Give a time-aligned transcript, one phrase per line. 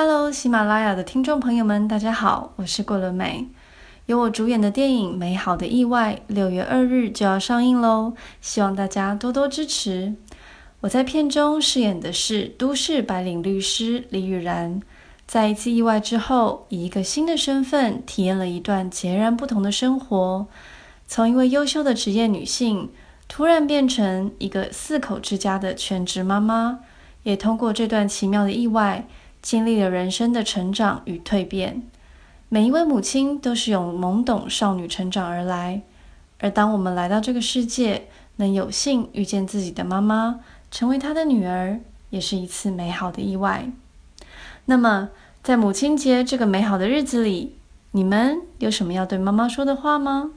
[0.00, 3.48] Hello，喜马拉雅的听众朋友们，大家好，我是桂纶镁。
[4.06, 10.14] 由我主演的电影《美好的意外》六月二日就要上映喽，希望大家多多支持。
[10.82, 14.80] 我在片中饰演的是都市白领律师李雨然，
[15.26, 20.46] 在一次意外之后，以一个新的身份体验了一段截然不同的生活，
[21.08, 22.88] 从一位优秀的职业女性，
[23.26, 26.78] 突然变成一个四口之家的全职妈妈，
[27.24, 29.04] 也通过这段奇妙的意外。
[29.40, 31.82] 经历了人生的成长与蜕变，
[32.48, 35.82] 每一位母亲都是由懵懂少女成长而来。
[36.40, 40.40] 而当我们来到这个世界，能有幸遇见自己的妈妈，
[40.70, 41.80] 成为她的女儿，
[42.10, 43.70] 也是一次美好的意外。
[44.66, 45.10] 那么，
[45.42, 47.56] 在母亲节这个美好的日子里，
[47.92, 50.32] 你们有什么要对妈妈说的话吗？